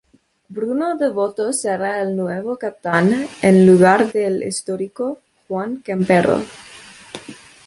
[0.49, 6.43] Bruno Devoto será el nuevo capitán en lugar del histórico Juan Campero.